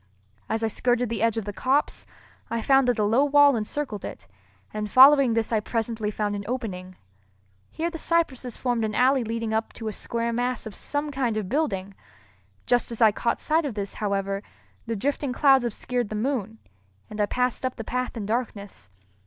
As 0.49 0.63
I 0.63 0.67
skirted 0.67 1.09
the 1.09 1.21
edge 1.21 1.37
of 1.37 1.45
the 1.45 1.53
copse, 1.53 2.07
I 2.49 2.63
found 2.63 2.87
that 2.87 2.97
a 2.97 3.03
low 3.03 3.23
wall 3.23 3.55
encircled 3.55 4.03
it, 4.03 4.25
and 4.73 4.89
following 4.89 5.35
this 5.35 5.51
I 5.51 5.59
presently 5.59 6.09
found 6.09 6.35
an 6.35 6.43
opening. 6.47 6.95
Here 7.69 7.91
the 7.91 7.99
cypresses 7.99 8.57
formed 8.57 8.83
an 8.83 8.95
alley 8.95 9.23
leading 9.23 9.53
up 9.53 9.73
to 9.73 9.89
a 9.89 9.93
square 9.93 10.33
mass 10.33 10.65
of 10.65 10.73
some 10.73 11.11
kind 11.11 11.37
of 11.37 11.49
building. 11.49 11.93
Just 12.65 12.91
as 12.91 12.99
I 12.99 13.11
caught 13.11 13.39
sight 13.39 13.63
of 13.63 13.75
this, 13.75 13.93
however, 13.93 14.41
the 14.87 14.95
drifting 14.95 15.33
clouds 15.33 15.65
obscured 15.65 16.09
the 16.09 16.15
moon, 16.15 16.57
and 17.07 17.21
I 17.21 17.27
passed 17.27 17.63
up 17.63 17.75
the 17.75 17.83
path 17.83 18.17
in 18.17 18.25
darkness. 18.25 18.89